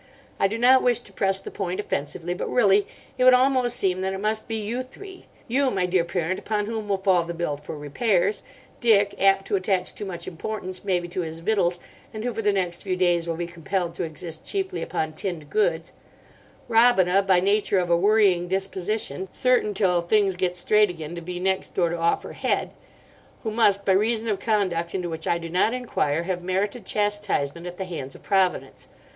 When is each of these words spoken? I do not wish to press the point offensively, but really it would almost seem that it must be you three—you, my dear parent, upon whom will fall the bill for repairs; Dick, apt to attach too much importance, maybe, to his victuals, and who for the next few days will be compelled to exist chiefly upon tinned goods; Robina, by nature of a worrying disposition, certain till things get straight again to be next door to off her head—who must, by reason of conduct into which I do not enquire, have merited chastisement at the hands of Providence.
I 0.39 0.47
do 0.47 0.57
not 0.57 0.81
wish 0.81 0.97
to 0.97 1.13
press 1.13 1.39
the 1.39 1.51
point 1.51 1.79
offensively, 1.79 2.33
but 2.33 2.49
really 2.49 2.87
it 3.19 3.23
would 3.23 3.35
almost 3.35 3.77
seem 3.77 4.01
that 4.01 4.13
it 4.13 4.19
must 4.19 4.47
be 4.47 4.55
you 4.55 4.81
three—you, 4.81 5.69
my 5.69 5.85
dear 5.85 6.03
parent, 6.03 6.39
upon 6.39 6.65
whom 6.65 6.89
will 6.89 6.97
fall 6.97 7.23
the 7.23 7.35
bill 7.35 7.55
for 7.55 7.77
repairs; 7.77 8.41
Dick, 8.79 9.13
apt 9.19 9.45
to 9.45 9.55
attach 9.55 9.93
too 9.93 10.05
much 10.05 10.27
importance, 10.27 10.83
maybe, 10.83 11.07
to 11.09 11.21
his 11.21 11.37
victuals, 11.37 11.77
and 12.15 12.23
who 12.23 12.33
for 12.33 12.41
the 12.41 12.51
next 12.51 12.81
few 12.81 12.95
days 12.95 13.27
will 13.27 13.35
be 13.35 13.45
compelled 13.45 13.93
to 13.93 14.03
exist 14.03 14.43
chiefly 14.43 14.81
upon 14.81 15.13
tinned 15.13 15.51
goods; 15.51 15.93
Robina, 16.67 17.21
by 17.21 17.39
nature 17.39 17.77
of 17.77 17.91
a 17.91 17.95
worrying 17.95 18.47
disposition, 18.47 19.29
certain 19.31 19.71
till 19.71 20.01
things 20.01 20.35
get 20.35 20.55
straight 20.55 20.89
again 20.89 21.13
to 21.13 21.21
be 21.21 21.39
next 21.39 21.75
door 21.75 21.89
to 21.89 21.95
off 21.99 22.23
her 22.23 22.33
head—who 22.33 23.51
must, 23.51 23.85
by 23.85 23.91
reason 23.91 24.27
of 24.27 24.39
conduct 24.39 24.95
into 24.95 25.09
which 25.11 25.27
I 25.27 25.37
do 25.37 25.49
not 25.49 25.75
enquire, 25.75 26.23
have 26.23 26.41
merited 26.41 26.87
chastisement 26.87 27.67
at 27.67 27.77
the 27.77 27.85
hands 27.85 28.15
of 28.15 28.23
Providence. 28.23 28.87